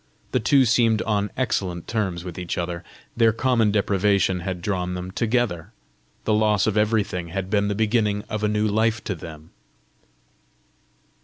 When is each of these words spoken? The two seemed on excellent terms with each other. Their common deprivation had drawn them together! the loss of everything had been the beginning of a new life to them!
The 0.31 0.39
two 0.39 0.65
seemed 0.65 1.03
on 1.03 1.29
excellent 1.37 1.87
terms 1.87 2.23
with 2.23 2.39
each 2.39 2.57
other. 2.57 2.83
Their 3.15 3.31
common 3.31 3.69
deprivation 3.69 4.39
had 4.39 4.59
drawn 4.63 4.95
them 4.95 5.11
together! 5.11 5.73
the 6.23 6.33
loss 6.33 6.65
of 6.65 6.75
everything 6.75 7.27
had 7.27 7.51
been 7.51 7.67
the 7.67 7.75
beginning 7.75 8.23
of 8.23 8.43
a 8.43 8.47
new 8.49 8.67
life 8.67 9.03
to 9.03 9.13
them! 9.13 9.51